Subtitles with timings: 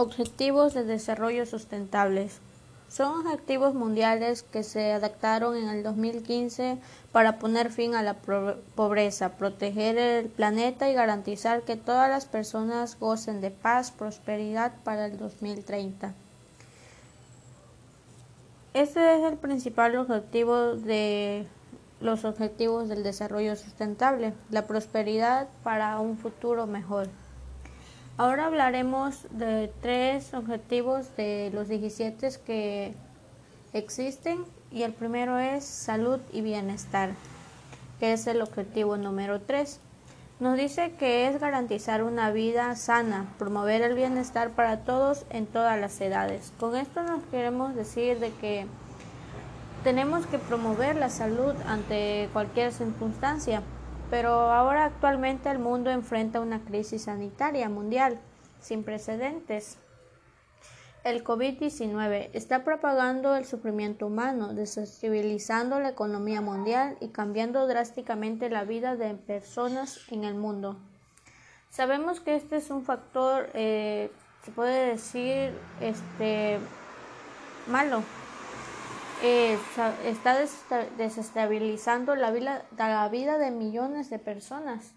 [0.00, 2.38] Objetivos de Desarrollo Sustentables.
[2.88, 6.78] Son objetivos mundiales que se adaptaron en el 2015
[7.12, 12.98] para poner fin a la pobreza, proteger el planeta y garantizar que todas las personas
[12.98, 16.14] gocen de paz, prosperidad para el 2030.
[18.72, 21.46] Este es el principal objetivo de
[22.00, 27.08] los objetivos del desarrollo sustentable, la prosperidad para un futuro mejor.
[28.20, 32.92] Ahora hablaremos de tres objetivos de los 17 que
[33.72, 37.12] existen y el primero es salud y bienestar,
[37.98, 39.80] que es el objetivo número 3.
[40.38, 45.80] Nos dice que es garantizar una vida sana, promover el bienestar para todos en todas
[45.80, 46.52] las edades.
[46.60, 48.66] Con esto nos queremos decir de que
[49.82, 53.62] tenemos que promover la salud ante cualquier circunstancia,
[54.10, 58.20] pero ahora actualmente el mundo enfrenta una crisis sanitaria mundial
[58.60, 59.78] sin precedentes.
[61.02, 68.64] El COVID-19 está propagando el sufrimiento humano, desestabilizando la economía mundial y cambiando drásticamente la
[68.64, 70.76] vida de personas en el mundo.
[71.70, 74.10] Sabemos que este es un factor, eh,
[74.44, 76.58] se puede decir, este,
[77.66, 78.02] malo,
[79.22, 79.58] eh,
[80.04, 80.38] está
[80.96, 84.94] desestabilizando la vida, la vida de millones de personas.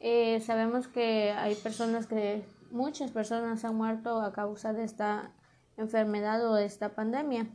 [0.00, 5.32] Eh, sabemos que hay personas que, muchas personas han muerto a causa de esta
[5.76, 7.46] enfermedad o de esta pandemia.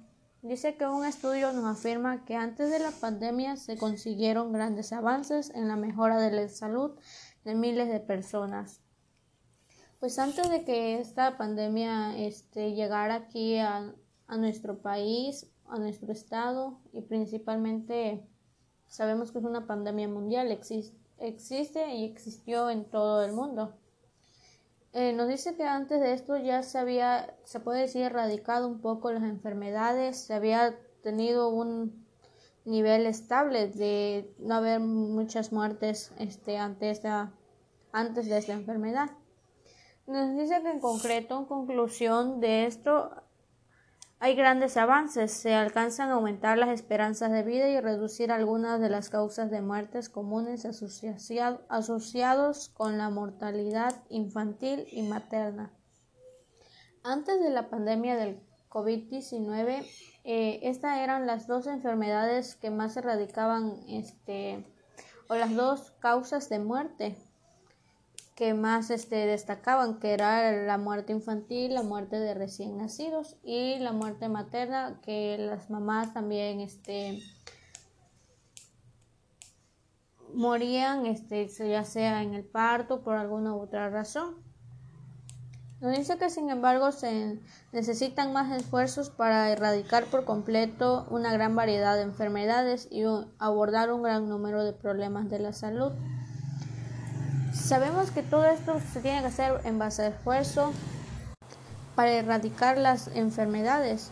[0.42, 5.52] Dice que un estudio nos afirma que antes de la pandemia se consiguieron grandes avances
[5.54, 6.92] en la mejora de la salud
[7.44, 8.80] de miles de personas.
[10.00, 13.94] Pues antes de que esta pandemia este, llegara aquí a,
[14.28, 18.28] a nuestro país, a nuestro estado y principalmente
[18.88, 23.76] sabemos que es una pandemia mundial, existe y existió en todo el mundo.
[24.94, 28.82] Eh, nos dice que antes de esto ya se había, se puede decir, erradicado un
[28.82, 32.06] poco las enfermedades, se había tenido un
[32.66, 37.32] nivel estable de no haber muchas muertes este, esta,
[37.92, 39.12] antes de esta enfermedad.
[40.08, 43.12] Nos dice que en concreto, en conclusión de esto,
[44.22, 48.90] hay grandes avances, se alcanzan a aumentar las esperanzas de vida y reducir algunas de
[48.90, 50.66] las causas de muertes comunes
[51.70, 55.72] asociados con la mortalidad infantil y materna.
[57.02, 59.86] Antes de la pandemia del COVID-19,
[60.26, 64.66] eh, estas eran las dos enfermedades que más erradicaban este,
[65.30, 67.16] o las dos causas de muerte
[68.40, 73.80] que más este, destacaban, que era la muerte infantil, la muerte de recién nacidos y
[73.80, 77.20] la muerte materna, que las mamás también este,
[80.34, 84.38] morían, este, ya sea en el parto por alguna u otra razón.
[85.82, 87.42] Nos dice que sin embargo se
[87.74, 93.04] necesitan más esfuerzos para erradicar por completo una gran variedad de enfermedades y
[93.38, 95.92] abordar un gran número de problemas de la salud.
[97.60, 100.72] Sabemos que todo esto se tiene que hacer en base a esfuerzo
[101.96, 104.10] para erradicar las enfermedades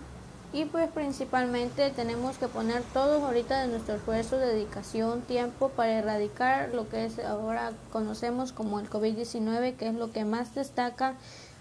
[0.54, 6.70] y pues principalmente tenemos que poner todos ahorita de nuestro esfuerzo, dedicación, tiempo para erradicar
[6.74, 11.16] lo que es ahora conocemos como el COVID-19 que es lo que más destaca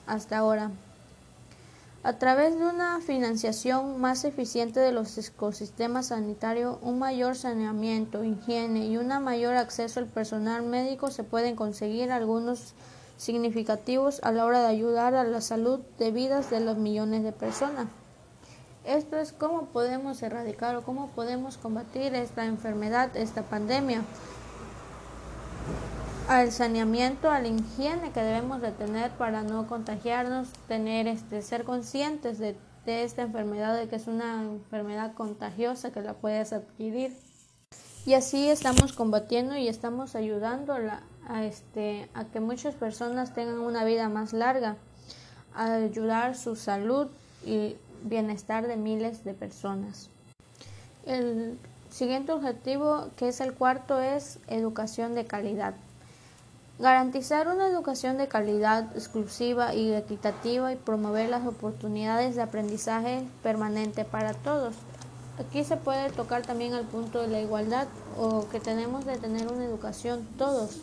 [0.06, 0.70] hasta ahora.
[2.06, 8.86] A través de una financiación más eficiente de los ecosistemas sanitarios, un mayor saneamiento, higiene
[8.86, 12.74] y un mayor acceso al personal médico se pueden conseguir algunos
[13.16, 17.32] significativos a la hora de ayudar a la salud de vidas de los millones de
[17.32, 17.88] personas.
[18.84, 24.02] Esto es cómo podemos erradicar o cómo podemos combatir esta enfermedad, esta pandemia
[26.28, 31.64] al saneamiento, a la higiene que debemos de tener para no contagiarnos, tener este, ser
[31.64, 32.56] conscientes de,
[32.86, 37.12] esta enfermedad, de que es una enfermedad contagiosa que la puedes adquirir.
[38.04, 40.76] Y así estamos combatiendo y estamos ayudando
[41.28, 44.76] a, este, a que muchas personas tengan una vida más larga,
[45.54, 47.08] ayudar su salud
[47.44, 50.10] y bienestar de miles de personas.
[51.04, 51.58] El
[51.90, 55.74] siguiente objetivo, que es el cuarto, es educación de calidad.
[56.78, 64.04] Garantizar una educación de calidad exclusiva y equitativa y promover las oportunidades de aprendizaje permanente
[64.04, 64.74] para todos.
[65.38, 67.88] Aquí se puede tocar también el punto de la igualdad
[68.18, 70.82] o que tenemos de tener una educación todos.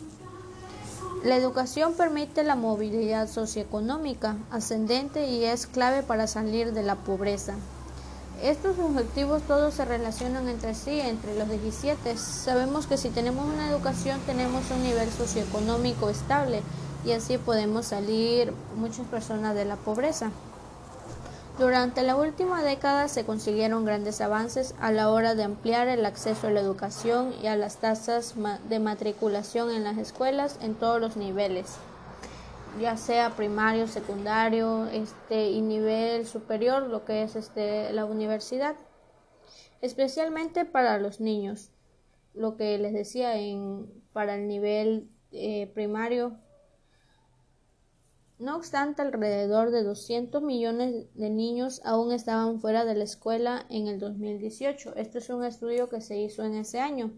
[1.22, 7.54] La educación permite la movilidad socioeconómica ascendente y es clave para salir de la pobreza.
[8.42, 12.16] Estos objetivos todos se relacionan entre sí, entre los 17.
[12.16, 16.62] Sabemos que si tenemos una educación tenemos un nivel socioeconómico estable
[17.04, 20.30] y así podemos salir muchas personas de la pobreza.
[21.58, 26.48] Durante la última década se consiguieron grandes avances a la hora de ampliar el acceso
[26.48, 28.34] a la educación y a las tasas
[28.68, 31.76] de matriculación en las escuelas en todos los niveles,
[32.80, 38.76] ya sea primario, secundario, este y nivel superior, lo que es este la universidad,
[39.80, 41.70] especialmente para los niños,
[42.34, 46.38] lo que les decía en para el nivel eh, primario
[48.38, 53.86] no obstante, alrededor de 200 millones de niños aún estaban fuera de la escuela en
[53.86, 54.96] el 2018.
[54.96, 57.12] Este es un estudio que se hizo en ese año.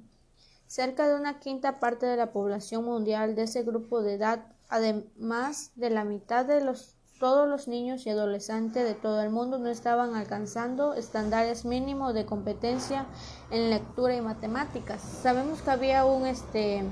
[0.66, 5.72] Cerca de una quinta parte de la población mundial de ese grupo de edad, además
[5.76, 9.70] de la mitad de los todos los niños y adolescentes de todo el mundo no
[9.70, 13.06] estaban alcanzando estándares mínimos de competencia
[13.50, 15.00] en lectura y matemáticas.
[15.00, 16.84] Sabemos que había un este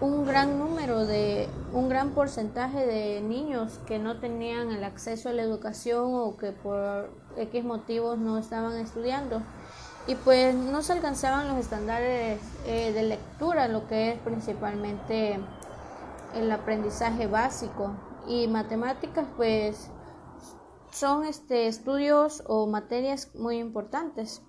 [0.00, 5.32] un gran número de un gran porcentaje de niños que no tenían el acceso a
[5.32, 9.42] la educación o que por X motivos no estaban estudiando
[10.06, 15.38] y pues no se alcanzaban los estándares eh, de lectura, lo que es principalmente
[16.34, 17.94] el aprendizaje básico
[18.26, 19.90] y matemáticas pues
[20.92, 24.42] son este estudios o materias muy importantes.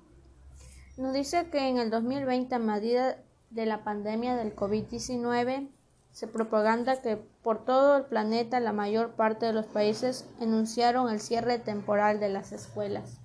[0.97, 3.17] Nos dice que en el 2020 a medida
[3.49, 5.69] de la pandemia del COVID-19
[6.11, 11.21] se propaganda que por todo el planeta la mayor parte de los países enunciaron el
[11.21, 13.17] cierre temporal de las escuelas.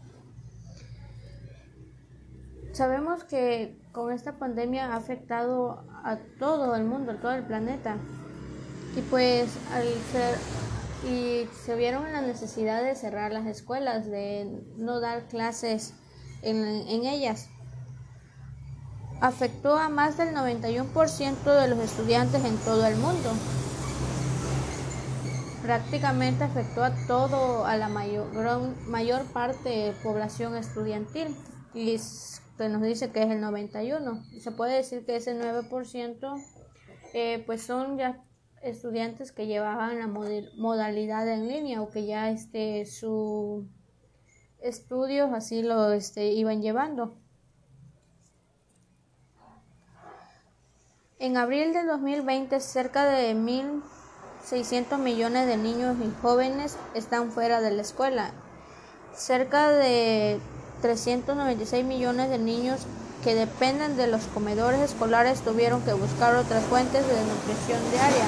[2.73, 7.97] Sabemos que con esta pandemia ha afectado a todo el mundo, a todo el planeta.
[8.97, 10.37] Y pues al ser
[11.07, 15.93] y se vieron la necesidad de cerrar las escuelas, de no dar clases
[16.43, 17.49] en, en ellas
[19.21, 23.33] afectó a más del 91% de los estudiantes en todo el mundo.
[25.63, 28.27] Prácticamente afectó a todo, a la mayor,
[28.87, 31.35] mayor parte de población estudiantil
[31.75, 34.23] y se nos dice que es el 91.
[34.39, 36.45] Se puede decir que ese 9%
[37.15, 38.23] eh, pues son ya
[38.71, 43.67] estudiantes que llevaban la modalidad en línea o que ya este su
[44.61, 47.17] estudios así lo este, iban llevando.
[51.19, 57.71] En abril de 2020, cerca de 1.600 millones de niños y jóvenes están fuera de
[57.71, 58.33] la escuela.
[59.15, 60.39] Cerca de
[60.83, 62.87] 396 millones de niños
[63.27, 68.25] que dependen de los comedores escolares tuvieron que buscar otras fuentes de nutrición diaria.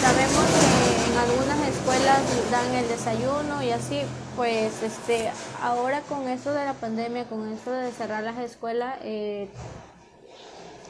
[0.00, 4.00] Sabemos que en algunas escuelas dan el desayuno y así,
[4.34, 5.30] pues este,
[5.62, 9.48] ahora con esto de la pandemia, con esto de cerrar las escuelas, eh,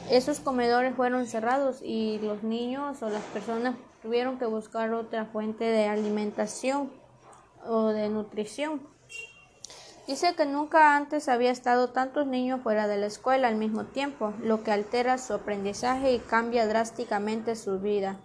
[0.09, 5.65] esos comedores fueron cerrados y los niños o las personas tuvieron que buscar otra fuente
[5.65, 6.91] de alimentación
[7.63, 8.81] o de nutrición.
[10.07, 14.33] Dice que nunca antes había estado tantos niños fuera de la escuela al mismo tiempo,
[14.41, 18.19] lo que altera su aprendizaje y cambia drásticamente su vida,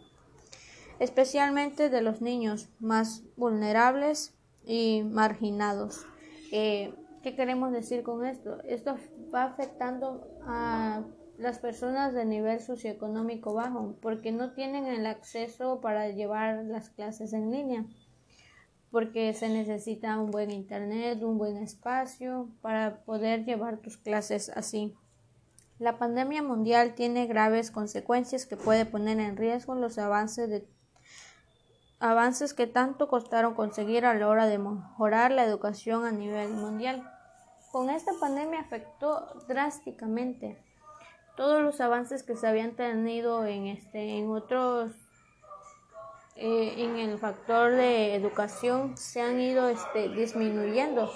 [0.98, 4.34] especialmente de los niños más vulnerables
[4.64, 6.04] y marginados.
[6.50, 8.60] Eh, ¿Qué queremos decir con esto?
[8.64, 8.96] Esto
[9.32, 11.04] va afectando a
[11.36, 17.32] las personas de nivel socioeconómico bajo, porque no tienen el acceso para llevar las clases
[17.32, 17.86] en línea,
[18.90, 24.94] porque se necesita un buen internet, un buen espacio para poder llevar tus clases así.
[25.78, 30.66] La pandemia mundial tiene graves consecuencias que puede poner en riesgo los avances de
[32.00, 37.08] avances que tanto costaron conseguir a la hora de mejorar la educación a nivel mundial.
[37.72, 40.62] Con esta pandemia afectó drásticamente
[41.36, 45.07] todos los avances que se habían tenido en este en otros
[46.40, 51.12] eh, en el factor de educación se han ido este, disminuyendo.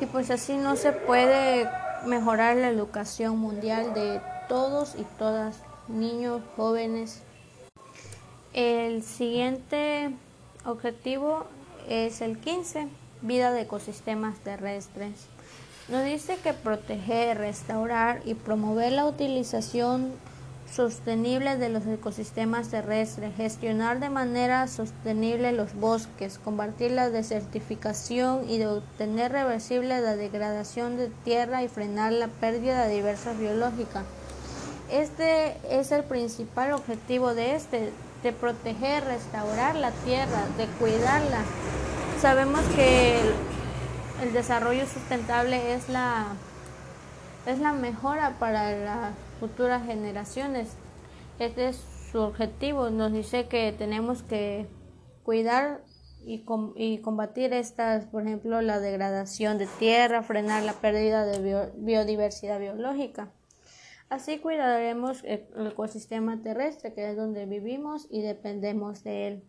[0.00, 1.68] Y pues así no se puede
[2.06, 7.22] mejorar la educación mundial de todos y todas niños jóvenes.
[8.54, 10.10] El siguiente
[10.64, 11.44] objetivo
[11.86, 12.88] es el 15
[13.20, 15.26] vida de ecosistemas terrestres.
[15.88, 20.12] Nos dice que proteger, restaurar y promover la utilización
[20.70, 28.62] sostenible de los ecosistemas terrestres, gestionar de manera sostenible los bosques, combatir la desertificación y
[28.64, 34.04] obtener reversible la degradación de tierra y frenar la pérdida de diversas biológicas.
[34.90, 37.92] Este es el principal objetivo de este,
[38.22, 41.42] de proteger, restaurar la tierra, de cuidarla.
[42.20, 43.18] Sabemos que
[44.22, 46.26] el desarrollo sustentable es la,
[47.46, 50.76] es la mejora para las futuras generaciones.
[51.38, 51.76] Este es
[52.10, 52.90] su objetivo.
[52.90, 54.66] Nos dice que tenemos que
[55.22, 55.82] cuidar
[56.24, 63.30] y, combatir estas, por ejemplo, la degradación de tierra, frenar la pérdida de biodiversidad biológica.
[64.08, 69.42] Así cuidaremos el ecosistema terrestre, que es donde vivimos y dependemos de él.